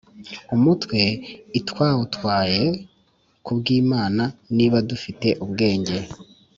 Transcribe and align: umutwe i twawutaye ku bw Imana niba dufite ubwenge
umutwe 0.55 0.99
i 1.59 1.61
twawutaye 1.69 2.63
ku 3.45 3.51
bw 3.57 3.65
Imana 3.79 4.23
niba 4.55 4.77
dufite 4.89 5.27
ubwenge 5.43 5.97